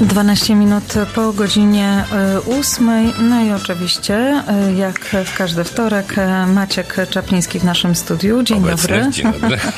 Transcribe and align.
12 0.00 0.54
minut 0.54 0.94
po 1.14 1.32
godzinie 1.32 2.04
8. 2.60 3.12
No 3.20 3.44
i 3.44 3.52
oczywiście, 3.52 4.42
jak 4.76 5.00
w 5.24 5.36
każdy 5.36 5.64
wtorek, 5.64 6.14
Maciek 6.46 6.96
Czapliński 7.10 7.58
w 7.58 7.64
naszym 7.64 7.94
studiu. 7.94 8.42
Dzień 8.42 8.58
Obecny. 8.58 8.96
dobry. 8.96 9.12
Dzień 9.12 9.32
dobry. 9.32 9.58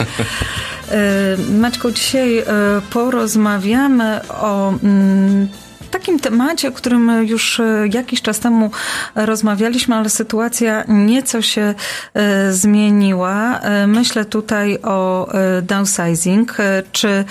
Maćku, 1.60 1.90
dzisiaj 1.90 2.44
porozmawiamy 2.90 4.20
o 4.28 4.68
mm, 4.68 5.48
takim 5.92 6.20
temacie, 6.20 6.68
o 6.68 6.72
którym 6.72 7.26
już 7.26 7.60
jakiś 7.92 8.22
czas 8.22 8.40
temu 8.40 8.70
rozmawialiśmy, 9.14 9.94
ale 9.94 10.10
sytuacja 10.10 10.84
nieco 10.88 11.42
się 11.42 11.74
zmieniła. 12.50 13.60
Myślę 13.86 14.24
tutaj 14.24 14.78
o 14.82 15.28
downsizing, 15.62 16.56
czy, 16.92 17.24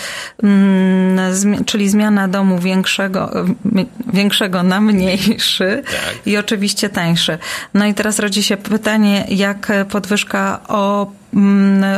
mm, 0.43 1.65
czyli 1.65 1.89
zmiana 1.89 2.27
domu 2.27 2.59
większego, 2.59 3.31
większego 4.13 4.63
na 4.63 4.81
mniejszy 4.81 5.83
Tak. 5.85 6.27
i 6.27 6.37
oczywiście 6.37 6.89
tańszy. 6.89 7.37
No 7.73 7.85
i 7.85 7.93
teraz 7.93 8.19
rodzi 8.19 8.43
się 8.43 8.57
pytanie, 8.57 9.25
jak 9.29 9.71
podwyżka 9.89 10.59
o 10.67 11.11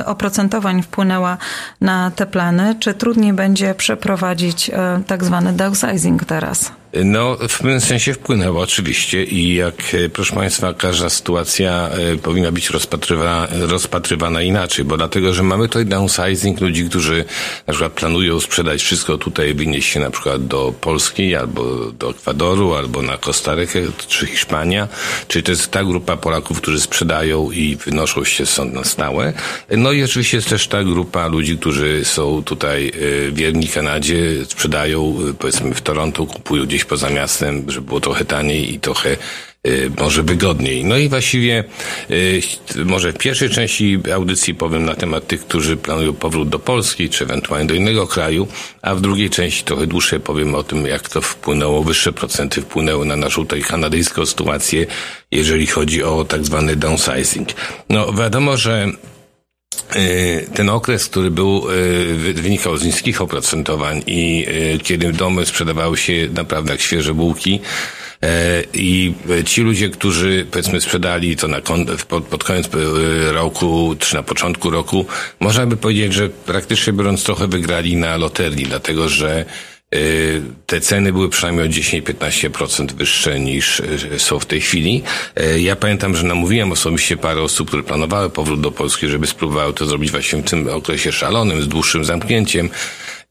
oprocentowań 0.06 0.84
wpłynęła 0.84 1.38
na 1.82 2.12
te 2.12 2.26
plany? 2.26 2.76
Czy 2.80 2.94
trudniej 2.94 3.34
będzie 3.34 3.76
przeprowadzić 3.76 4.70
e, 4.70 5.02
tak 5.08 5.24
zwany 5.24 5.54
downsizing 5.54 6.26
teraz? 6.26 6.72
No, 6.94 7.38
w 7.50 7.58
pewnym 7.58 7.82
sensie 7.82 8.14
wpłynęło 8.14 8.62
oczywiście 8.62 9.24
i 9.24 9.56
jak, 9.56 9.76
e, 9.94 10.10
proszę 10.10 10.36
Państwa, 10.36 10.74
każda 10.74 11.10
sytuacja 11.10 11.90
e, 11.90 12.18
powinna 12.18 12.52
być 12.52 12.70
rozpatrywana, 12.70 13.48
rozpatrywana 13.52 14.42
inaczej, 14.42 14.86
bo 14.86 14.98
dlatego, 14.98 15.34
że 15.34 15.44
mamy 15.44 15.68
tutaj 15.68 15.86
downsizing 15.86 16.62
ludzi, 16.62 16.90
którzy 16.90 17.26
na 17.68 17.74
przykład 17.74 17.94
planują 17.94 18.40
sprzedać 18.40 18.84
wszystko 18.84 19.18
tutaj, 19.18 19.54
wynieść 19.54 19.90
się 19.90 20.00
na 20.00 20.10
przykład 20.10 20.48
do 20.48 20.74
Polski 20.82 21.36
albo 21.36 21.92
do 21.92 22.10
Ekwadoru, 22.10 22.74
albo 22.74 23.02
na 23.02 23.18
Kostarykę 23.18 23.80
czy 24.08 24.26
Hiszpania, 24.26 24.88
czyli 25.28 25.44
to 25.44 25.52
jest 25.52 25.72
ta 25.72 25.84
grupa 25.84 26.18
Polaków, 26.18 26.62
którzy 26.62 26.82
sprzedają 26.82 27.52
i 27.52 27.76
wynoszą 27.76 28.24
się 28.24 28.46
stąd 28.46 28.74
na 28.74 28.84
stałe. 28.84 29.34
No 29.78 29.92
i 29.92 30.04
oczywiście 30.04 30.38
jest 30.38 30.50
też 30.50 30.68
ta 30.68 30.84
grupa 30.84 31.28
ludzi, 31.28 31.58
którzy 31.58 32.06
są 32.06 32.44
tutaj 32.44 32.92
e, 33.28 33.32
wierni 33.32 33.68
Kanadzie, 33.68 34.46
sprzedają 34.46 35.18
powiedzmy 35.40 35.74
w 35.74 35.82
Toronto, 35.82 36.26
kupują 36.26 36.66
gdzieś 36.66 36.83
poza 36.86 37.10
miastem, 37.10 37.64
żeby 37.68 37.88
było 37.88 38.00
trochę 38.00 38.26
taniej 38.26 38.74
i 38.74 38.80
trochę 38.80 39.10
e, 39.12 39.18
może 39.98 40.24
wygodniej. 40.24 40.86
No 40.86 40.98
i 40.98 41.10
właściwie 41.10 41.64
e, 42.76 42.86
może 42.86 43.14
w 43.14 43.18
pierwszej 43.18 43.50
części 43.50 44.00
audycji 44.16 44.56
powiem 44.56 44.86
na 44.86 44.96
temat 44.96 45.28
tych, 45.28 45.42
którzy 45.42 45.78
planują 45.78 46.14
powrót 46.14 46.50
do 46.50 46.60
Polski, 46.60 47.10
czy 47.10 47.24
ewentualnie 47.24 47.68
do 47.68 47.74
innego 47.74 48.08
kraju, 48.08 48.48
a 48.82 48.96
w 48.96 49.02
drugiej 49.02 49.30
części 49.30 49.64
trochę 49.64 49.88
dłuższej 49.88 50.20
powiem 50.20 50.56
o 50.56 50.64
tym, 50.64 50.86
jak 50.86 51.10
to 51.10 51.22
wpłynęło, 51.22 51.84
wyższe 51.84 52.14
procenty 52.14 52.62
wpłynęły 52.62 53.06
na 53.06 53.16
naszą 53.16 53.42
tutaj 53.42 53.62
kanadyjską 53.62 54.26
sytuację, 54.26 54.86
jeżeli 55.32 55.68
chodzi 55.68 56.04
o 56.04 56.26
tak 56.26 56.46
zwany 56.46 56.76
downsizing. 56.76 57.50
No 57.90 58.14
wiadomo, 58.14 58.58
że 58.58 58.88
ten 60.54 60.70
okres, 60.70 61.06
który 61.06 61.32
był, 61.32 61.66
wynikał 62.34 62.78
z 62.78 62.86
niskich 62.86 63.22
oprocentowań 63.22 64.04
i 64.08 64.46
kiedy 64.84 65.12
domy 65.12 65.46
sprzedawały 65.46 65.98
się 65.98 66.14
naprawdę 66.34 66.72
jak 66.72 66.82
świeże 66.82 67.14
bułki, 67.14 67.60
i 68.74 69.14
ci 69.46 69.62
ludzie, 69.62 69.90
którzy 69.90 70.48
powiedzmy 70.52 70.82
sprzedali 70.82 71.36
to 71.36 71.48
na 71.48 71.62
pod, 72.08 72.24
pod 72.24 72.44
koniec 72.44 72.70
roku, 73.32 73.96
czy 74.00 74.16
na 74.16 74.24
początku 74.24 74.70
roku, 74.70 75.06
można 75.40 75.66
by 75.66 75.78
powiedzieć, 75.78 76.14
że 76.14 76.30
praktycznie 76.30 76.94
biorąc 76.94 77.24
trochę 77.24 77.48
wygrali 77.48 77.96
na 77.96 78.18
loterii, 78.18 78.66
dlatego 78.66 79.10
że 79.10 79.46
te 80.66 80.82
ceny 80.82 81.14
były 81.14 81.30
przynajmniej 81.30 81.66
o 81.66 81.70
10-15% 81.70 82.92
wyższe 82.92 83.40
niż 83.40 83.82
są 84.18 84.40
w 84.40 84.46
tej 84.46 84.62
chwili. 84.62 85.04
Ja 85.58 85.76
pamiętam, 85.76 86.16
że 86.16 86.24
namówiłem 86.24 86.72
osobiście 86.72 87.18
parę 87.18 87.42
osób, 87.42 87.68
które 87.68 87.84
planowały 87.84 88.30
powrót 88.30 88.62
do 88.62 88.72
Polski, 88.72 89.08
żeby 89.08 89.28
spróbowały 89.28 89.74
to 89.74 89.86
zrobić 89.86 90.12
właśnie 90.12 90.40
w 90.40 90.50
tym 90.50 90.70
okresie 90.70 91.12
szalonym, 91.12 91.62
z 91.62 91.68
dłuższym 91.68 92.06
zamknięciem. 92.06 92.70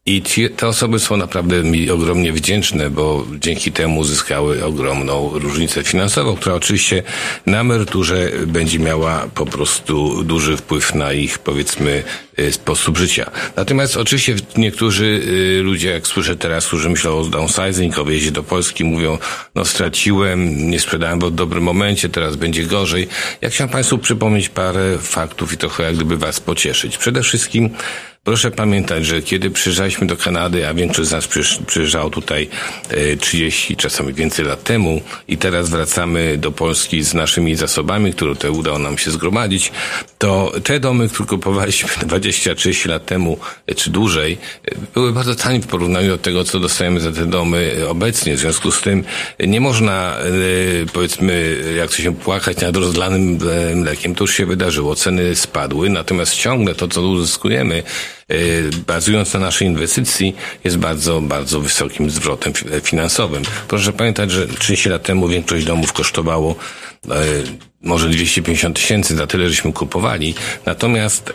I 0.06 0.22
ci, 0.22 0.50
te 0.50 0.68
osoby 0.68 0.98
są 0.98 1.16
naprawdę 1.16 1.62
mi 1.62 1.90
ogromnie 1.90 2.32
wdzięczne, 2.32 2.90
bo 2.90 3.26
dzięki 3.40 3.72
temu 3.72 4.00
uzyskały 4.00 4.64
ogromną 4.64 5.30
różnicę 5.34 5.84
finansową, 5.84 6.36
która 6.36 6.54
oczywiście 6.54 7.02
na 7.46 7.60
emeryturze 7.60 8.30
będzie 8.46 8.78
miała 8.78 9.28
po 9.34 9.46
prostu 9.46 10.24
duży 10.24 10.56
wpływ 10.56 10.94
na 10.94 11.12
ich, 11.12 11.38
powiedzmy, 11.38 12.02
sposób 12.50 12.98
życia. 12.98 13.30
Natomiast 13.56 13.96
oczywiście 13.96 14.34
niektórzy 14.56 15.22
ludzie, 15.62 15.90
jak 15.90 16.06
słyszę 16.06 16.36
teraz, 16.36 16.66
którzy 16.66 16.90
myślą 16.90 17.18
o 17.18 17.24
downsizing, 17.24 17.98
o 17.98 18.04
wyjeździe 18.04 18.30
do 18.30 18.42
Polski, 18.42 18.84
mówią, 18.84 19.18
no 19.54 19.64
straciłem, 19.64 20.70
nie 20.70 20.80
sprzedałem 20.80 21.20
w 21.20 21.30
dobrym 21.30 21.64
momencie, 21.64 22.08
teraz 22.08 22.36
będzie 22.36 22.64
gorzej. 22.64 23.08
Ja 23.40 23.50
chciałem 23.50 23.70
Państwu 23.70 23.98
przypomnieć 23.98 24.48
parę 24.48 24.98
faktów 24.98 25.52
i 25.52 25.56
trochę 25.56 25.82
jak 25.82 25.94
gdyby 25.94 26.16
Was 26.16 26.40
pocieszyć. 26.40 26.98
Przede 26.98 27.22
wszystkim 27.22 27.70
Proszę 28.24 28.50
pamiętać, 28.50 29.06
że 29.06 29.22
kiedy 29.22 29.50
przyjeżdżaliśmy 29.50 30.06
do 30.06 30.16
Kanady, 30.16 30.68
a 30.68 30.74
większość 30.74 31.08
z 31.08 31.12
nas 31.12 31.28
przyjeżdżało 31.66 32.10
tutaj 32.10 32.48
30, 33.20 33.76
czasami 33.76 34.14
więcej 34.14 34.44
lat 34.44 34.64
temu 34.64 35.00
i 35.28 35.38
teraz 35.38 35.70
wracamy 35.70 36.38
do 36.38 36.52
Polski 36.52 37.02
z 37.02 37.14
naszymi 37.14 37.56
zasobami, 37.56 38.12
które 38.12 38.34
tutaj 38.34 38.50
udało 38.50 38.78
nam 38.78 38.98
się 38.98 39.10
zgromadzić, 39.10 39.72
to 40.18 40.52
te 40.64 40.80
domy, 40.80 41.08
które 41.08 41.28
kupowaliśmy 41.28 41.88
20-30 42.12 42.88
lat 42.88 43.06
temu, 43.06 43.38
czy 43.76 43.90
dłużej, 43.90 44.38
były 44.94 45.12
bardzo 45.12 45.34
tanie 45.34 45.60
w 45.60 45.66
porównaniu 45.66 46.08
do 46.08 46.18
tego, 46.18 46.44
co 46.44 46.60
dostajemy 46.60 47.00
za 47.00 47.12
te 47.12 47.26
domy 47.26 47.76
obecnie. 47.88 48.36
W 48.36 48.38
związku 48.38 48.70
z 48.70 48.80
tym 48.80 49.04
nie 49.40 49.60
można, 49.60 50.16
powiedzmy, 50.92 51.60
jak 51.76 51.90
to 51.90 51.96
się 51.96 52.14
płakać 52.14 52.60
nad 52.60 52.76
rozlanym 52.76 53.38
mlekiem, 53.74 54.14
to 54.14 54.24
już 54.24 54.34
się 54.34 54.46
wydarzyło. 54.46 54.94
Ceny 54.94 55.36
spadły, 55.36 55.90
natomiast 55.90 56.34
ciągle 56.34 56.74
to, 56.74 56.88
co 56.88 57.02
uzyskujemy, 57.02 57.82
bazując 58.86 59.34
na 59.34 59.40
naszej 59.40 59.68
inwestycji, 59.68 60.36
jest 60.64 60.78
bardzo, 60.78 61.20
bardzo 61.20 61.60
wysokim 61.60 62.10
zwrotem 62.10 62.52
finansowym. 62.82 63.42
Proszę 63.68 63.92
pamiętać, 63.92 64.30
że 64.30 64.48
30 64.48 64.88
lat 64.88 65.02
temu 65.02 65.28
większość 65.28 65.64
domów 65.64 65.92
kosztowało 65.92 66.56
może 67.82 68.08
250 68.08 68.76
tysięcy, 68.76 69.16
za 69.16 69.26
tyle 69.26 69.48
żeśmy 69.48 69.72
kupowali. 69.72 70.34
Natomiast 70.66 71.32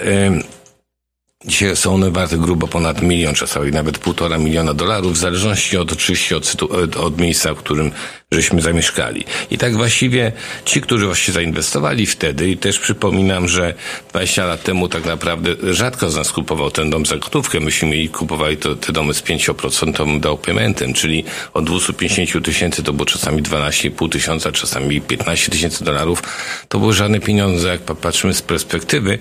Dzisiaj 1.46 1.76
są 1.76 1.94
one 1.94 2.12
warte 2.12 2.38
grubo 2.38 2.68
ponad 2.68 3.02
milion, 3.02 3.36
czasami 3.36 3.72
nawet 3.72 3.98
półtora 3.98 4.38
miliona 4.38 4.74
dolarów, 4.74 5.14
w 5.14 5.18
zależności 5.18 5.78
od 5.78 5.92
oczywiście 5.92 6.36
od, 6.36 6.98
od 6.98 7.18
miejsca, 7.18 7.54
w 7.54 7.58
którym 7.58 7.92
żeśmy 8.32 8.62
zamieszkali. 8.62 9.24
I 9.52 9.58
tak 9.58 9.76
właściwie 9.76 10.32
ci, 10.66 10.82
którzy 10.82 11.06
właśnie 11.06 11.34
zainwestowali 11.34 12.06
wtedy, 12.06 12.50
i 12.50 12.58
też 12.58 12.80
przypominam, 12.80 13.48
że 13.48 13.74
20 14.10 14.46
lat 14.46 14.64
temu 14.64 14.90
tak 14.90 15.06
naprawdę 15.06 15.74
rzadko 15.74 16.10
z 16.10 16.16
nas 16.16 16.32
kupował 16.32 16.72
ten 16.72 16.90
dom 16.90 17.06
za 17.06 17.18
gotówkę. 17.18 17.60
Myśmy 17.60 17.88
mieli, 17.88 18.10
kupowali 18.10 18.58
to, 18.58 18.76
te 18.76 18.94
domy 18.94 19.14
z 19.14 19.24
5% 19.24 20.20
down 20.20 20.38
paymentem, 20.38 20.94
czyli 20.94 21.24
od 21.54 21.66
250 21.66 22.46
tysięcy 22.46 22.84
to 22.84 22.94
było 22.94 23.06
czasami 23.06 23.44
12,5 23.44 24.10
tysiąca, 24.10 24.52
czasami 24.52 25.02
15 25.02 25.52
tysięcy 25.52 25.84
dolarów. 25.84 26.24
To 26.68 26.80
były 26.80 26.94
żadne 26.94 27.20
pieniądze, 27.20 27.68
jak 27.68 27.82
patrzymy 27.82 28.34
z 28.34 28.42
perspektywy. 28.42 29.20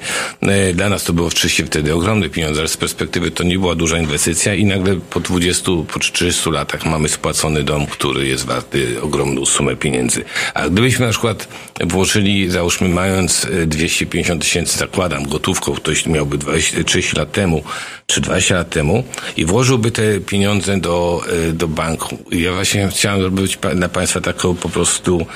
Dla 0.74 0.88
nas 0.88 1.04
to 1.04 1.12
było 1.12 1.28
oczywiście 1.28 1.66
wtedy 1.66 1.94
ogromne 1.94 2.28
pieniądze, 2.28 2.60
ale 2.60 2.68
z 2.68 2.76
perspektywy 2.76 3.30
to 3.30 3.42
nie 3.42 3.58
była 3.58 3.74
duża 3.74 3.98
inwestycja 3.98 4.54
i 4.54 4.64
nagle 4.64 4.96
po 5.10 5.20
20, 5.20 5.70
po 5.92 5.98
30 5.98 6.50
latach 6.50 6.86
mamy 6.86 7.08
spłacony 7.08 7.62
dom, 7.62 7.86
który 7.86 8.26
jest 8.26 8.44
warty 8.44 8.95
ogromną 9.02 9.46
sumę 9.46 9.76
pieniędzy. 9.76 10.24
A 10.54 10.68
gdybyśmy 10.68 11.06
na 11.06 11.12
przykład 11.12 11.48
włożyli, 11.84 12.50
załóżmy 12.50 12.88
mając 12.88 13.46
250 13.66 14.42
tysięcy, 14.42 14.78
zakładam, 14.78 15.28
gotówką, 15.28 15.72
ktoś 15.72 16.06
miałby 16.06 16.38
20, 16.38 16.84
30 16.84 17.16
lat 17.16 17.32
temu, 17.32 17.62
czy 18.06 18.20
20 18.20 18.54
lat 18.54 18.70
temu 18.70 19.04
i 19.36 19.44
włożyłby 19.44 19.90
te 19.90 20.20
pieniądze 20.20 20.80
do, 20.80 21.22
do 21.52 21.68
banku. 21.68 22.18
I 22.30 22.42
ja 22.42 22.52
właśnie 22.52 22.88
chciałem 22.88 23.20
zrobić 23.20 23.58
na 23.74 23.88
Państwa 23.88 24.20
taką 24.20 24.54
po 24.54 24.68
prostu 24.68 25.26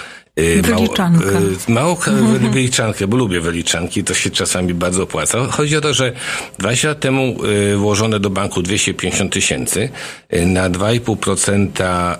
Wyliczankę. 0.62 1.26
Mało, 1.68 1.98
mało 2.22 2.50
wyliczankę, 2.50 3.06
bo 3.06 3.16
lubię 3.16 3.40
wyliczanki, 3.40 4.04
to 4.04 4.14
się 4.14 4.30
czasami 4.30 4.74
bardzo 4.74 5.02
opłaca. 5.02 5.46
Chodzi 5.46 5.76
o 5.76 5.80
to, 5.80 5.94
że 5.94 6.12
20 6.58 6.88
lat 6.88 7.00
temu 7.00 7.36
włożone 7.76 8.20
do 8.20 8.30
banku 8.30 8.62
250 8.62 9.32
tysięcy 9.32 9.88
na 10.46 10.70
2,5% 10.70 12.16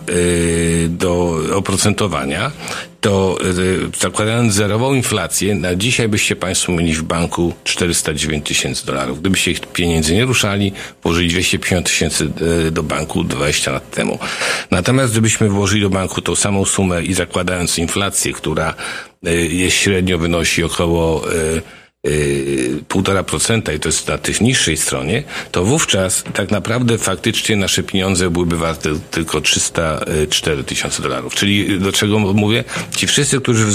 do 0.89 1.39
oprocentowania, 1.55 2.51
to 3.01 3.39
zakładając 4.01 4.55
zerową 4.55 4.95
inflację, 4.95 5.55
na 5.55 5.75
dzisiaj 5.75 6.09
byście 6.09 6.37
Państwo 6.37 6.73
mieli 6.73 6.93
w 6.93 7.03
banku 7.03 7.55
409 7.65 8.47
tysięcy 8.47 8.87
dolarów. 8.87 9.21
Gdybyście 9.21 9.51
ich 9.51 9.61
pieniędzy 9.61 10.15
nie 10.15 10.25
ruszali, 10.25 10.73
włożyli 11.03 11.29
250 11.29 11.87
tysięcy 11.87 12.31
do 12.71 12.83
banku 12.83 13.25
20 13.25 13.73
lat 13.73 13.91
temu. 13.91 14.19
Natomiast 14.71 15.13
gdybyśmy 15.13 15.49
włożyli 15.49 15.83
do 15.83 15.91
banku 15.91 16.23
tą 16.23 16.37
samą 16.37 16.65
sumę 16.65 17.03
i 17.03 17.15
zakładając 17.15 17.79
inflację, 17.79 18.33
która 18.33 18.75
jest 19.49 19.77
średnio 19.77 20.19
wynosi 20.19 20.65
około 20.65 21.25
1,5% 22.07 23.75
i 23.75 23.81
to 23.81 23.89
jest 23.89 24.09
na 24.09 24.19
tych 24.19 24.41
niższej 24.41 24.77
stronie, 24.77 25.23
to 25.51 25.65
wówczas 25.65 26.25
tak 26.33 26.51
naprawdę 26.51 26.99
faktycznie 26.99 27.57
nasze 27.57 27.83
pieniądze 27.83 28.31
byłyby 28.31 28.57
warte 28.57 28.91
tylko 29.11 29.41
304 29.41 30.65
tysiące 30.65 31.03
dolarów. 31.03 31.35
Czyli 31.35 31.81
do 31.81 31.93
czego 31.93 32.19
mówię? 32.19 32.65
Ci 32.97 33.07
wszyscy, 33.07 33.41
którzy 33.41 33.67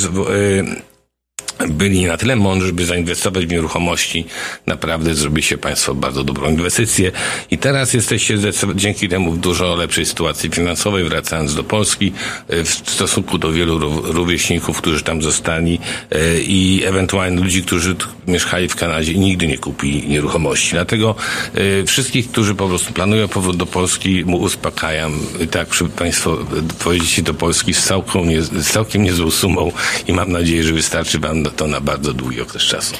byli 1.67 2.05
na 2.05 2.17
tyle 2.17 2.35
mądrzy, 2.35 2.73
by 2.73 2.85
zainwestować 2.85 3.45
w 3.45 3.49
nieruchomości, 3.49 4.25
naprawdę 4.65 5.15
zrobi 5.15 5.43
się 5.43 5.57
Państwo 5.57 5.95
bardzo 5.95 6.23
dobrą 6.23 6.49
inwestycję. 6.49 7.11
I 7.51 7.57
teraz 7.57 7.93
jesteście 7.93 8.37
dzięki 8.75 9.09
temu 9.09 9.31
w 9.31 9.37
dużo 9.37 9.75
lepszej 9.75 10.05
sytuacji 10.05 10.49
finansowej, 10.49 11.03
wracając 11.03 11.55
do 11.55 11.63
Polski, 11.63 12.11
e, 12.47 12.63
w 12.63 12.69
stosunku 12.69 13.37
do 13.37 13.51
wielu 13.51 13.79
rówieśników, 14.03 14.77
którzy 14.77 15.03
tam 15.03 15.21
zostali 15.21 15.79
e, 16.11 16.39
i 16.41 16.83
ewentualnie 16.85 17.41
ludzi, 17.41 17.63
którzy 17.63 17.95
mieszkali 18.27 18.69
w 18.69 18.75
Kanadzie 18.75 19.11
i 19.11 19.19
nigdy 19.19 19.47
nie 19.47 19.57
kupili 19.57 20.07
nieruchomości. 20.07 20.71
Dlatego 20.71 21.15
e, 21.53 21.85
wszystkich, 21.85 22.31
którzy 22.31 22.55
po 22.55 22.67
prostu 22.67 22.93
planują 22.93 23.27
powrót 23.27 23.57
do 23.57 23.65
Polski, 23.65 24.25
mu 24.25 24.37
uspokajam. 24.37 25.19
Tak, 25.51 25.67
Państwo 25.97 26.37
pojedziecie 26.83 27.21
do 27.21 27.33
Polski 27.33 27.73
z 27.73 27.83
całkiem, 27.83 28.29
nie, 28.29 28.41
z 28.41 28.67
całkiem 28.67 29.03
niezłą 29.03 29.31
sumą 29.31 29.71
i 30.07 30.13
mam 30.13 30.31
nadzieję, 30.31 30.63
że 30.63 30.73
wystarczy 30.73 31.19
Wam 31.19 31.44
to 31.49 31.67
na 31.67 31.81
bardzo 31.81 32.13
długi 32.13 32.41
okres 32.41 32.63
czasu. 32.63 32.95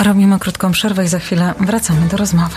Robimy 0.00 0.38
krótką 0.38 0.72
przerwę 0.72 1.04
i 1.04 1.08
za 1.08 1.18
chwilę 1.18 1.54
wracamy 1.60 2.08
do 2.08 2.16
rozmowy. 2.16 2.56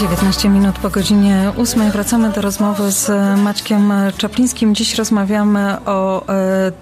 19 0.00 0.48
minut 0.48 0.78
po 0.78 0.90
godzinie 0.90 1.52
8 1.56 1.90
wracamy 1.90 2.30
do 2.30 2.40
rozmowy 2.40 2.90
z 2.90 3.10
Maćkiem 3.40 3.92
Czaplińskim. 4.16 4.74
Dziś 4.74 4.94
rozmawiamy 4.94 5.76
o 5.86 6.28
e, 6.28 6.72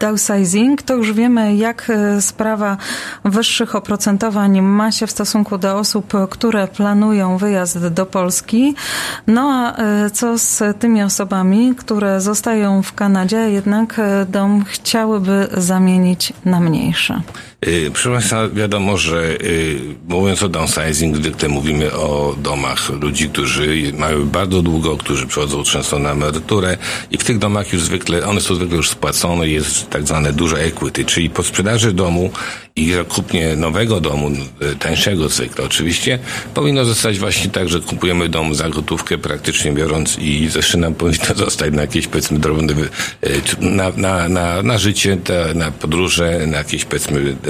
downsizing, 0.00 0.82
to 0.82 0.94
już 0.94 1.12
wiemy, 1.12 1.56
jak 1.56 1.90
e, 1.90 2.22
sprawa 2.22 2.76
wyższych 3.24 3.74
oprocentowań 3.74 4.60
ma 4.60 4.92
się 4.92 5.06
w 5.06 5.10
stosunku 5.10 5.58
do 5.58 5.78
osób, 5.78 6.12
które 6.30 6.68
planują 6.68 7.38
wyjazd 7.38 7.88
do 7.88 8.06
Polski. 8.06 8.74
No 9.26 9.50
a 9.52 9.76
e, 9.76 10.10
co 10.10 10.38
z 10.38 10.78
tymi 10.78 11.02
osobami, 11.02 11.74
które 11.74 12.20
zostają 12.20 12.82
w 12.82 12.94
Kanadzie, 12.94 13.50
jednak 13.50 14.00
dom 14.28 14.64
chciałyby 14.64 15.48
zamienić 15.56 16.32
na 16.44 16.60
mniejszy? 16.60 17.22
Y, 17.66 17.90
proszę 17.92 18.10
Państwa, 18.10 18.48
wiadomo, 18.48 18.96
że 18.96 19.40
y, 19.40 19.80
mówiąc 20.08 20.42
o 20.42 20.48
downsizing, 20.48 21.16
zwykle 21.16 21.48
mówimy 21.48 21.92
o 21.92 22.36
domach 22.38 22.90
ludzi, 22.90 23.28
którzy 23.28 23.92
mają 23.98 24.26
bardzo 24.26 24.62
długo, 24.62 24.96
którzy 24.96 25.26
przychodzą 25.26 25.62
często 25.62 25.98
na 25.98 26.12
emeryturę 26.12 26.76
i 27.10 27.18
w 27.18 27.24
tych 27.24 27.38
domach 27.38 27.72
już 27.72 27.82
zwykle, 27.82 28.26
one 28.26 28.40
są 28.40 28.54
zwykle 28.54 28.76
już 28.76 28.90
spłacone, 28.90 29.48
jest 29.48 29.90
tak 29.90 30.06
zwane 30.06 30.32
duże 30.32 30.56
equity, 30.56 31.04
czyli 31.04 31.30
po 31.30 31.42
sprzedaży 31.42 31.92
domu 31.92 32.30
i 32.76 32.92
kupnie 33.08 33.56
nowego 33.56 34.00
domu, 34.00 34.30
y, 34.62 34.76
tańszego 34.76 35.28
zwykle 35.28 35.64
oczywiście, 35.64 36.18
powinno 36.54 36.84
zostać 36.84 37.18
właśnie 37.18 37.50
tak, 37.50 37.68
że 37.68 37.80
kupujemy 37.80 38.28
dom 38.28 38.54
za 38.54 38.68
gotówkę 38.68 39.18
praktycznie 39.18 39.72
biorąc 39.72 40.18
i 40.18 40.48
zresztą 40.48 40.78
nam 40.78 40.94
powinno 41.04 41.34
zostać 41.36 41.74
na 41.74 41.80
jakieś 41.80 42.06
powiedzmy 42.06 42.38
drobne, 42.38 42.74
na, 43.60 43.92
na, 43.96 44.28
na, 44.28 44.62
na 44.62 44.78
życie, 44.78 45.18
na 45.54 45.70
podróże, 45.70 46.46
na 46.46 46.58
jakieś 46.58 46.84
powiedzmy 46.84 47.36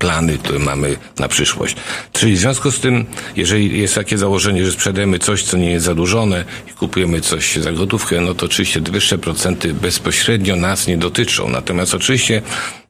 plany, 0.00 0.38
które 0.38 0.58
mamy 0.58 0.96
na 1.18 1.28
przyszłość. 1.28 1.76
Czyli 2.12 2.34
w 2.34 2.38
związku 2.38 2.70
z 2.70 2.80
tym, 2.80 3.06
jeżeli 3.36 3.80
jest 3.80 3.94
takie 3.94 4.18
założenie, 4.18 4.66
że 4.66 4.72
sprzedajemy 4.72 5.18
coś, 5.18 5.42
co 5.42 5.56
nie 5.56 5.70
jest 5.70 5.86
zadłużone 5.86 6.44
i 6.70 6.72
kupujemy 6.72 7.20
coś 7.20 7.56
za 7.56 7.72
gotówkę, 7.72 8.20
no 8.20 8.34
to 8.34 8.46
oczywiście 8.46 8.80
wyższe 8.80 9.18
procenty 9.18 9.74
bezpośrednio 9.74 10.56
nas 10.56 10.86
nie 10.86 10.98
dotyczą. 10.98 11.48
Natomiast 11.48 11.94
oczywiście 11.94 12.42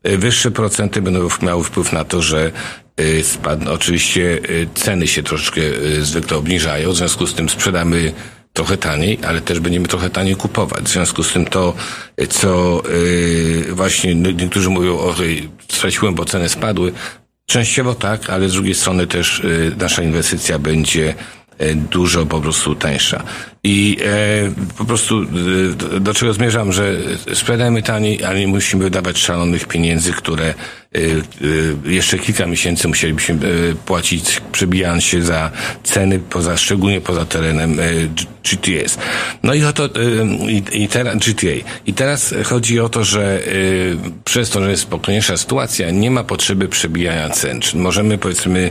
y, 0.09 0.19
wyższe 0.19 0.51
procenty 0.51 1.03
będą 1.03 1.29
miały 1.43 1.65
wpływ 1.65 1.93
na 1.93 2.05
to, 2.05 2.23
że 2.23 2.53
y, 3.01 3.25
spadną, 3.25 3.71
oczywiście 3.73 4.39
ceny 4.75 5.07
się 5.07 5.23
troszeczkę 5.23 5.61
zwykle 6.01 6.37
obniżają, 6.37 6.93
w 6.93 6.97
związku 6.97 7.27
z 7.27 7.35
tym 7.35 7.49
sprzedamy 7.49 8.13
trochę 8.61 8.77
taniej, 8.77 9.19
ale 9.27 9.41
też 9.41 9.61
będziemy 9.61 9.89
trochę 9.89 10.11
taniej 10.11 10.37
kupować. 10.37 10.85
W 10.85 10.89
związku 10.89 11.23
z 11.23 11.33
tym 11.33 11.45
to, 11.45 11.75
co 12.29 12.83
yy, 13.65 13.75
właśnie 13.75 14.15
niektórzy 14.15 14.71
mówią, 14.71 14.99
o 14.99 15.15
straciłem, 15.69 16.15
bo 16.15 16.25
ceny 16.25 16.49
spadły. 16.49 16.93
Częściowo 17.47 17.95
tak, 17.95 18.31
ale 18.31 18.49
z 18.49 18.53
drugiej 18.53 18.75
strony 18.75 19.07
też 19.07 19.43
yy, 19.45 19.73
nasza 19.79 20.03
inwestycja 20.03 20.59
będzie 20.59 21.15
dużo 21.75 22.27
po 22.27 22.41
prostu 22.41 22.75
tańsza. 22.75 23.23
I 23.65 23.97
e, 24.05 24.77
po 24.79 24.85
prostu 24.85 25.23
e, 25.23 26.01
do 26.01 26.15
czego 26.15 26.33
zmierzam, 26.33 26.73
że 26.73 26.97
sprzedajemy 27.35 27.83
taniej, 27.83 28.25
ale 28.25 28.41
nie 28.41 28.49
musimy 28.49 28.85
wydawać 28.85 29.19
szalonych 29.19 29.69
pieniędzy, 29.69 30.13
które 30.13 30.45
e, 30.45 30.55
e, 31.87 31.93
jeszcze 31.93 32.19
kilka 32.19 32.47
miesięcy 32.47 32.89
musielibyśmy 32.89 33.35
e, 33.35 33.75
płacić, 33.75 34.41
przebijając 34.53 35.05
się 35.05 35.23
za 35.23 35.51
ceny, 35.83 36.19
poza, 36.19 36.57
szczególnie 36.57 37.01
poza 37.01 37.25
terenem 37.25 37.77
GTS. 38.45 38.99
No 39.43 39.55
i 39.55 39.65
o 39.65 39.73
to, 39.73 39.89
i, 40.49 40.83
i 40.83 40.89
teraz, 40.89 41.17
GTA. 41.17 41.71
I 41.87 41.95
teraz 41.95 42.35
chodzi 42.45 42.81
o 42.81 42.89
to, 42.89 43.05
że 43.05 43.43
przez 44.25 44.51
to, 44.51 44.65
że 44.65 44.71
jest 44.71 44.83
spokojniejsza 44.83 45.37
sytuacja, 45.37 45.91
nie 45.91 46.11
ma 46.11 46.25
potrzeby 46.25 46.69
przebijania 46.69 47.31
cen. 47.31 47.61
Czyli 47.61 47.83
możemy 47.83 48.19
powiedzmy 48.19 48.71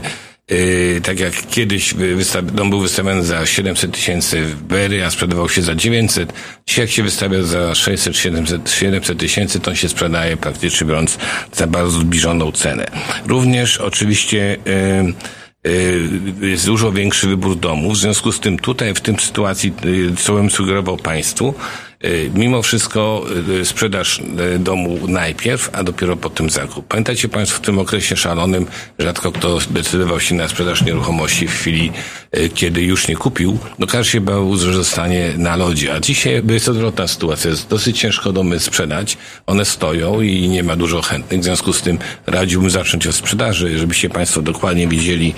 tak 1.02 1.20
jak 1.20 1.46
kiedyś 1.50 1.94
dom 2.42 2.70
był 2.70 2.80
wystawiany 2.80 3.24
za 3.24 3.46
700 3.46 3.92
tysięcy 3.92 4.44
w 4.44 4.62
Berry, 4.62 5.04
a 5.04 5.10
sprzedawał 5.10 5.48
się 5.48 5.62
za 5.62 5.74
900. 5.74 6.32
Dzisiaj 6.66 6.84
jak 6.84 6.90
się 6.90 7.02
wystawia 7.02 7.42
za 7.42 7.72
600-700 7.72 9.16
tysięcy, 9.16 9.60
to 9.60 9.70
on 9.70 9.76
się 9.76 9.88
sprzedaje 9.88 10.36
praktycznie 10.36 10.86
biorąc 10.86 11.18
za 11.52 11.66
bardzo 11.66 12.00
zbliżoną 12.00 12.52
cenę. 12.52 12.86
Również 13.26 13.78
oczywiście 13.78 14.56
yy, 15.64 16.48
jest 16.48 16.66
dużo 16.66 16.92
większy 16.92 17.28
wybór 17.28 17.56
domów. 17.56 17.94
W 17.94 18.00
związku 18.00 18.32
z 18.32 18.40
tym 18.40 18.58
tutaj 18.58 18.94
w 18.94 19.00
tym 19.00 19.18
sytuacji, 19.18 19.72
co 20.18 20.34
bym 20.34 20.50
sugerował 20.50 20.96
Państwu, 20.96 21.54
Y, 21.54 21.89
mimo 22.34 22.62
wszystko 22.62 23.24
y, 23.60 23.64
sprzedaż 23.64 24.20
y, 24.54 24.58
domu 24.58 24.98
najpierw, 25.08 25.70
a 25.72 25.82
dopiero 25.82 26.16
potem 26.16 26.50
zakup. 26.50 26.86
Pamiętajcie 26.86 27.28
Państwo, 27.28 27.58
w 27.58 27.60
tym 27.60 27.78
okresie 27.78 28.16
szalonym 28.16 28.66
rzadko 28.98 29.32
kto 29.32 29.58
decydował 29.70 30.20
się 30.20 30.34
na 30.34 30.48
sprzedaż 30.48 30.82
nieruchomości 30.82 31.48
w 31.48 31.52
chwili, 31.52 31.92
kiedy 32.54 32.82
już 32.82 33.08
nie 33.08 33.16
kupił. 33.16 33.58
No 33.78 33.86
każdy 33.86 34.12
się 34.12 34.20
bał, 34.20 34.56
że 34.56 34.72
zostanie 34.72 35.32
na 35.36 35.56
lodzie. 35.56 35.94
A 35.94 36.00
dzisiaj 36.00 36.42
jest 36.48 36.68
odwrotna 36.68 37.08
sytuacja. 37.08 37.50
Jest 37.50 37.68
dosyć 37.68 38.00
ciężko 38.00 38.32
domy 38.32 38.60
sprzedać. 38.60 39.18
One 39.46 39.64
stoją 39.64 40.20
i 40.20 40.48
nie 40.48 40.62
ma 40.62 40.76
dużo 40.76 41.02
chętnych. 41.02 41.40
W 41.40 41.44
związku 41.44 41.72
z 41.72 41.82
tym 41.82 41.98
radziłbym 42.26 42.70
zacząć 42.70 43.06
od 43.06 43.14
sprzedaży, 43.14 43.78
żebyście 43.78 44.10
Państwo 44.10 44.42
dokładnie 44.42 44.88
wiedzieli, 44.88 45.34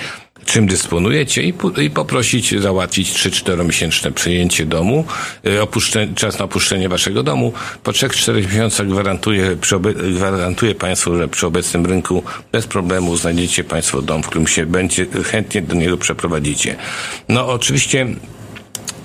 czym 0.46 0.66
dysponujecie 0.66 1.42
i, 1.42 1.54
i 1.82 1.90
poprosić 1.90 2.60
załatwić 2.60 3.12
3-4 3.12 3.66
miesięczne 3.66 4.12
przejęcie 4.12 4.66
domu, 4.66 5.04
y, 5.46 5.62
opuszczę, 5.62 6.08
czas 6.14 6.38
na 6.38 6.44
opuszczenie 6.44 6.88
waszego 6.88 7.22
domu. 7.22 7.52
Po 7.82 7.92
3-4 7.92 8.46
miesiącach 8.52 8.88
gwarantuję, 8.88 9.56
gwarantuję 10.14 10.74
Państwu, 10.74 11.16
że 11.16 11.28
przy 11.28 11.46
obecnym 11.46 11.86
rynku 11.86 12.22
bez 12.52 12.66
problemu 12.66 13.16
znajdziecie 13.16 13.64
Państwo 13.64 14.02
dom, 14.02 14.22
w 14.22 14.26
którym 14.26 14.46
się 14.46 14.66
będzie 14.66 15.06
chętnie 15.24 15.62
do 15.62 15.74
niego 15.74 15.96
przeprowadzicie. 15.96 16.76
No 17.28 17.48
oczywiście 17.48 18.06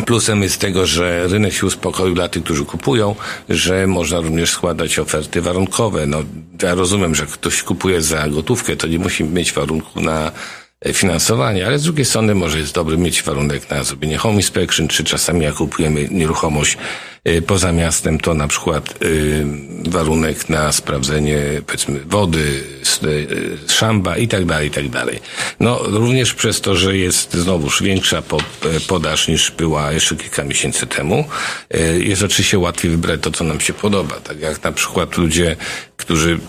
Plusem 0.06 0.44
jest 0.44 0.62
tego, 0.62 0.86
że 0.86 1.28
rynek 1.28 1.54
się 1.54 1.66
uspokoił 1.66 2.16
dla 2.16 2.30
tych, 2.30 2.44
którzy 2.44 2.66
kupują, 2.66 3.16
że 3.50 3.88
można 3.88 4.20
również 4.20 4.50
składać 4.50 5.00
oferty 5.00 5.42
warunkowe. 5.42 6.06
No, 6.06 6.24
ja 6.64 6.76
rozumiem, 6.76 7.16
że 7.16 7.26
ktoś 7.26 7.64
kupuje 7.64 8.02
za 8.02 8.30
gotówkę, 8.30 8.76
to 8.76 8.88
nie 8.88 9.00
musi 9.00 9.24
mieć 9.24 9.54
warunku 9.54 10.02
na 10.02 10.28
e, 10.28 10.32
finansowanie, 10.94 11.68
ale 11.68 11.80
z 11.80 11.84
drugiej 11.84 12.06
strony 12.06 12.36
może 12.36 12.60
jest 12.60 12.74
dobry 12.74 12.98
mieć 12.98 13.24
warunek 13.24 13.70
na 13.70 13.84
zrobienie 13.84 14.18
home 14.18 14.36
inspection, 14.36 14.88
czy 14.88 15.04
czasami 15.04 15.44
jak 15.44 15.56
kupujemy 15.56 16.08
nieruchomość 16.12 16.74
e, 16.74 16.80
poza 17.48 17.72
miastem, 17.72 18.20
to 18.20 18.34
na 18.34 18.48
przykład 18.48 18.90
e, 18.90 19.90
warunek 19.90 20.50
na 20.50 20.72
sprawdzenie 20.72 21.40
powiedzmy 21.66 22.00
wody, 22.06 22.64
e, 23.04 23.72
szamba 23.72 24.18
i 24.18 24.28
tak 24.28 24.46
dalej, 24.46 24.68
i 24.68 24.72
tak 24.72 24.90
dalej. 24.90 25.20
No 25.60 25.80
również 25.84 26.34
przez 26.34 26.62
to, 26.62 26.76
że 26.76 26.98
jest 26.98 27.34
znowuż 27.34 27.84
większa 27.84 28.22
po, 28.22 28.38
podaż 28.88 29.28
niż 29.28 29.52
była 29.52 29.92
jeszcze 29.92 30.16
kilka 30.16 30.44
miesięcy 30.44 30.88
temu, 30.88 31.26
jest 32.00 32.24
oczywiście 32.24 32.60
łatwiej 32.60 32.92
wybrać 32.92 33.20
to, 33.22 33.32
co 33.32 33.44
nam 33.44 33.60
się 33.60 33.74
podoba. 33.74 34.16
Tak 34.16 34.40
jak 34.40 34.64
na 34.64 34.72
przykład 34.72 35.18
ludzie, 35.18 35.56
którzy, 35.98 36.40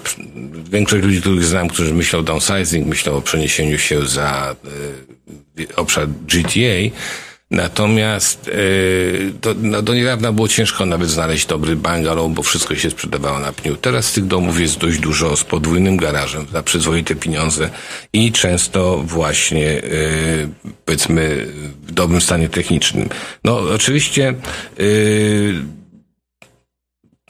większość 0.70 1.04
ludzi, 1.04 1.20
których 1.20 1.44
znam, 1.44 1.68
którzy 1.68 1.94
myślą 1.94 2.18
o 2.18 2.22
downsizing, 2.22 2.86
myślą 2.86 3.12
o 3.12 3.22
przeniesieniu 3.22 3.78
się 3.78 4.06
za 4.06 4.56
obszar 5.76 6.08
GTA, 6.08 6.96
Natomiast 7.50 8.48
e, 8.48 8.52
do, 9.30 9.54
no, 9.62 9.82
do 9.82 9.94
niedawna 9.94 10.32
było 10.32 10.48
ciężko 10.48 10.86
nawet 10.86 11.08
znaleźć 11.08 11.46
dobry 11.46 11.76
bungalow, 11.76 12.32
bo 12.32 12.42
wszystko 12.42 12.74
się 12.74 12.90
sprzedawało 12.90 13.38
na 13.38 13.52
pniu. 13.52 13.76
Teraz 13.76 14.12
tych 14.12 14.26
domów 14.26 14.60
jest 14.60 14.78
dość 14.78 14.98
dużo 14.98 15.36
z 15.36 15.44
podwójnym 15.44 15.96
garażem 15.96 16.46
za 16.52 16.62
przyzwoite 16.62 17.14
pieniądze 17.14 17.70
i 18.12 18.32
często 18.32 18.98
właśnie 18.98 19.68
e, 19.68 19.80
powiedzmy 20.84 21.46
w 21.86 21.92
dobrym 21.92 22.20
stanie 22.20 22.48
technicznym. 22.48 23.08
No 23.44 23.58
oczywiście 23.58 24.28
e, 24.28 24.34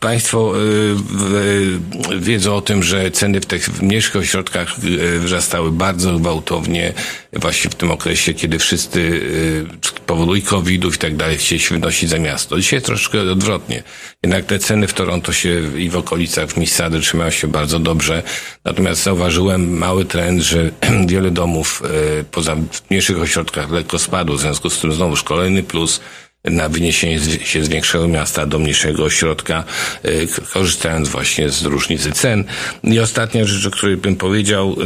Państwo 0.00 0.52
y, 0.57 0.95
w- 0.95 2.21
wiedzą 2.21 2.57
o 2.57 2.61
tym, 2.61 2.83
że 2.83 3.11
ceny 3.11 3.40
w 3.40 3.47
tych 3.47 3.83
mniejszych 3.83 4.17
ośrodkach 4.17 4.85
y, 4.85 5.21
wzrastały 5.21 5.73
bardzo 5.73 6.19
gwałtownie 6.19 6.93
właśnie 7.33 7.71
w 7.71 7.75
tym 7.75 7.90
okresie, 7.90 8.35
kiedy 8.35 8.59
wszyscy 8.59 9.00
y, 9.00 9.67
z 9.83 9.90
powodu 9.90 10.33
COVID-ów 10.45 10.95
i 10.95 10.99
tak 10.99 11.17
dalej 11.17 11.37
chcieli 11.38 11.61
się 11.61 11.75
wynosić 11.75 12.11
za 12.11 12.19
miasto. 12.19 12.59
Dzisiaj 12.59 12.83
troszkę 12.83 13.21
odwrotnie. 13.21 13.83
Jednak 14.23 14.45
te 14.45 14.59
ceny 14.59 14.87
w 14.87 14.93
Toronto 14.95 15.33
się 15.33 15.78
i 15.78 15.90
w 15.90 15.97
okolicach 15.97 16.49
w 16.50 16.57
Mississauga 16.57 16.99
trzymają 17.00 17.31
się 17.31 17.49
bardzo 17.49 17.78
dobrze. 17.78 18.23
Natomiast 18.64 19.02
zauważyłem 19.02 19.78
mały 19.78 20.05
trend, 20.05 20.43
że 20.43 20.71
wiele 21.07 21.31
domów 21.31 21.83
y, 22.21 22.25
poza 22.25 22.57
mniejszych 22.90 23.21
ośrodkach 23.21 23.71
lekko 23.71 23.99
spadło. 23.99 24.37
W 24.37 24.40
związku 24.40 24.71
z 24.71 24.81
tym 24.81 24.93
znowu 24.93 25.25
kolejny 25.25 25.62
plus 25.62 26.00
na 26.45 26.68
wyniesienie 26.68 27.21
się 27.21 27.64
z 27.64 27.68
większego 27.68 28.09
miasta 28.09 28.47
do 28.47 28.59
mniejszego 28.59 29.04
ośrodka, 29.04 29.64
y, 30.04 30.28
korzystając 30.52 31.09
właśnie 31.09 31.50
z 31.50 31.62
różnicy 31.62 32.12
cen. 32.12 32.45
I 32.83 33.00
ostatnia 33.00 33.45
rzecz, 33.45 33.66
o 33.66 33.71
której 33.71 33.97
bym 33.97 34.16
powiedział, 34.16 34.76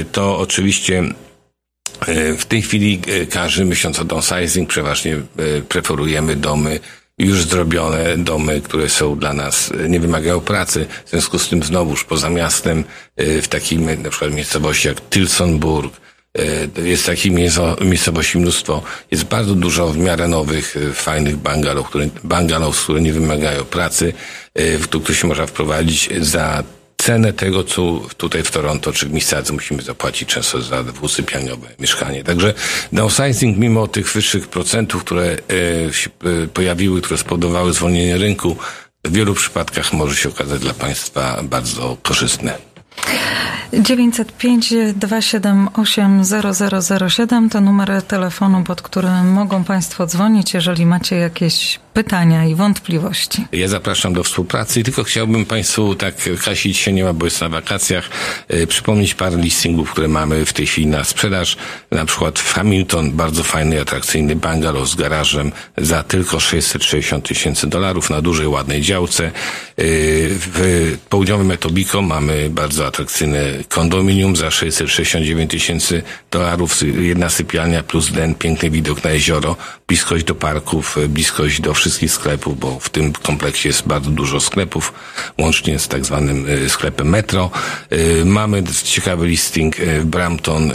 y, 0.00 0.04
to 0.12 0.38
oczywiście 0.38 1.04
y, 2.08 2.36
w 2.36 2.46
tej 2.46 2.62
chwili 2.62 3.00
każdy 3.30 3.64
myśląc 3.64 4.00
o 4.00 4.04
downsizing 4.04 4.68
przeważnie 4.68 5.20
preferujemy 5.68 6.36
domy 6.36 6.80
już 7.18 7.44
zrobione, 7.44 8.18
domy, 8.18 8.60
które 8.60 8.88
są 8.88 9.18
dla 9.18 9.32
nas, 9.32 9.72
nie 9.88 10.00
wymagają 10.00 10.40
pracy. 10.40 10.86
W 11.06 11.10
związku 11.10 11.38
z 11.38 11.48
tym 11.48 11.62
znowuż 11.62 12.04
poza 12.04 12.30
miastem, 12.30 12.84
w 13.16 13.48
takiej 13.48 13.78
na 13.78 14.10
przykład 14.10 14.34
miejscowości 14.34 14.88
jak 14.88 15.00
Tilsonburg, 15.10 16.00
Jest 16.84 17.06
takich 17.06 17.32
miejsco- 17.32 17.84
miejscowości 17.84 18.38
mnóstwo. 18.38 18.82
Jest 19.10 19.24
bardzo 19.24 19.54
dużo 19.54 19.88
w 19.88 19.96
miarę 19.96 20.28
nowych, 20.28 20.76
e, 20.76 20.92
fajnych 20.92 21.36
bungalow, 21.36 21.88
które, 21.88 22.08
bungalows, 22.24 22.80
które 22.82 23.00
nie 23.00 23.12
wymagają 23.12 23.64
pracy, 23.64 24.12
e, 24.54 24.78
w 24.78 24.88
które 24.88 25.14
się 25.14 25.26
można 25.26 25.46
wprowadzić 25.46 26.08
za 26.20 26.62
cenę 26.96 27.32
tego, 27.32 27.64
co 27.64 28.00
tutaj 28.16 28.42
w 28.42 28.50
Toronto 28.50 28.92
czy 28.92 29.06
w 29.06 29.12
Mississauga 29.12 29.52
musimy 29.52 29.82
zapłacić 29.82 30.28
często 30.28 30.62
za 30.62 30.84
dwusypialniowe 30.84 31.66
mieszkanie. 31.78 32.24
Także 32.24 32.54
downsizing, 32.92 33.58
mimo 33.58 33.88
tych 33.88 34.12
wyższych 34.12 34.48
procentów, 34.48 35.04
które 35.04 35.36
e, 35.88 35.92
się 35.92 36.10
e, 36.44 36.46
pojawiły, 36.46 37.00
które 37.00 37.18
spowodowały 37.18 37.72
zwolnienie 37.72 38.18
rynku, 38.18 38.56
w 39.04 39.12
wielu 39.12 39.34
przypadkach 39.34 39.92
może 39.92 40.16
się 40.16 40.28
okazać 40.28 40.60
dla 40.60 40.74
państwa 40.74 41.42
bardzo 41.42 41.96
korzystne. 42.02 42.69
905 43.72 44.74
278 44.94 46.24
0007 46.90 47.50
to 47.50 47.60
numer 47.60 48.02
telefonu, 48.02 48.64
pod 48.64 48.82
którym 48.82 49.32
mogą 49.32 49.64
Państwo 49.64 50.06
dzwonić, 50.06 50.54
jeżeli 50.54 50.86
macie 50.86 51.16
jakieś 51.16 51.80
pytania 51.94 52.44
i 52.44 52.54
wątpliwości. 52.54 53.44
Ja 53.52 53.68
zapraszam 53.68 54.12
do 54.12 54.24
współpracy 54.24 54.82
tylko 54.82 55.04
chciałbym 55.04 55.46
Państwu, 55.46 55.94
tak 55.94 56.14
kasić 56.44 56.76
się 56.78 56.92
nie 56.92 57.04
ma, 57.04 57.12
bo 57.12 57.24
jest 57.24 57.40
na 57.40 57.48
wakacjach, 57.48 58.10
e, 58.48 58.66
przypomnieć 58.66 59.14
parę 59.14 59.36
listingów, 59.36 59.90
które 59.92 60.08
mamy 60.08 60.46
w 60.46 60.52
tej 60.52 60.66
chwili 60.66 60.86
na 60.86 61.04
sprzedaż. 61.04 61.56
Na 61.90 62.04
przykład 62.04 62.38
w 62.38 62.52
Hamilton 62.52 63.12
bardzo 63.12 63.42
fajny, 63.42 63.80
atrakcyjny 63.80 64.36
bungalow 64.36 64.88
z 64.88 64.94
garażem 64.94 65.52
za 65.78 66.02
tylko 66.02 66.40
660 66.40 67.28
tysięcy 67.28 67.66
dolarów 67.66 68.10
na 68.10 68.22
dużej, 68.22 68.46
ładnej 68.46 68.82
działce. 68.82 69.24
E, 69.26 69.30
W 70.28 70.96
południowym 71.08 71.50
Etobicoke 71.50 72.06
mamy 72.06 72.50
bardzo 72.50 72.86
atrakcyjne 72.86 73.40
kondominium 73.68 74.36
za 74.36 74.50
669 74.50 75.50
tysięcy 75.50 76.02
dolarów, 76.30 76.80
jedna 77.00 77.30
sypialnia 77.30 77.82
plus 77.82 78.12
den, 78.12 78.34
piękny 78.34 78.70
widok 78.70 79.04
na 79.04 79.10
jezioro, 79.10 79.56
bliskość 79.88 80.24
do 80.24 80.34
parków, 80.34 80.98
e, 80.98 81.08
bliskość 81.08 81.60
do 81.60 81.74
wszystkich 81.80 82.12
sklepów, 82.12 82.58
bo 82.58 82.78
w 82.80 82.88
tym 82.88 83.12
kompleksie 83.12 83.68
jest 83.68 83.86
bardzo 83.86 84.10
dużo 84.10 84.40
sklepów, 84.40 84.92
łącznie 85.38 85.78
z 85.78 85.88
tak 85.88 86.04
zwanym 86.04 86.46
e, 86.48 86.68
sklepem 86.68 87.08
Metro. 87.08 87.50
E, 87.90 88.24
Mamy 88.24 88.62
ciekawy 88.82 89.26
listing 89.26 89.80
e, 89.80 90.00
w 90.00 90.04
Brampton, 90.04 90.72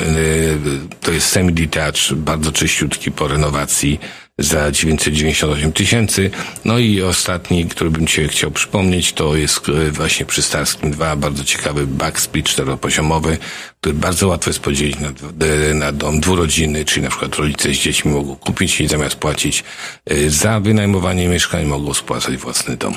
to 1.01 1.11
jest 1.11 1.27
semi-detached, 1.27 2.13
bardzo 2.13 2.51
czyściutki 2.51 3.11
po 3.11 3.27
renowacji 3.27 3.99
za 4.37 4.71
998 4.71 5.71
tysięcy. 5.73 6.31
No 6.65 6.77
i 6.77 7.01
ostatni, 7.01 7.65
który 7.65 7.89
bym 7.89 8.07
Cię 8.07 8.27
chciał 8.27 8.51
przypomnieć, 8.51 9.13
to 9.13 9.35
jest 9.35 9.69
e, 9.87 9.91
właśnie 9.91 10.25
przy 10.25 10.41
Starskim 10.41 10.91
2, 10.91 11.15
bardzo 11.15 11.43
ciekawy 11.43 11.87
backsplit 11.87 12.45
czteropoziomowy, 12.49 13.37
który 13.81 13.95
bardzo 13.95 14.27
łatwo 14.27 14.49
jest 14.49 14.59
podzielić 14.59 14.99
na, 14.99 15.09
d- 15.11 15.73
na 15.73 15.91
dom 15.91 16.19
dwurodzinny, 16.19 16.85
czyli 16.85 17.01
na 17.03 17.09
przykład 17.09 17.35
rodzice 17.35 17.69
z 17.73 17.77
dziećmi 17.77 18.11
mogą 18.11 18.35
kupić 18.35 18.81
i 18.81 18.87
zamiast 18.87 19.15
płacić 19.15 19.63
e, 20.05 20.29
za 20.29 20.59
wynajmowanie 20.59 21.27
mieszkań, 21.27 21.65
mogą 21.65 21.93
spłacać 21.93 22.37
własny 22.37 22.77
dom. 22.77 22.93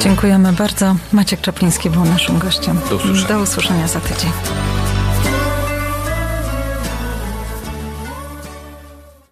Dziękujemy 0.00 0.52
bardzo. 0.52 0.96
Maciek 1.12 1.40
Czapliński 1.40 1.90
był 1.90 2.04
naszym 2.04 2.38
gościem. 2.38 2.80
Do 2.90 2.96
usłyszenia. 2.96 3.28
Do 3.28 3.38
usłyszenia 3.40 3.88
za 3.88 4.00
tydzień. 4.00 4.30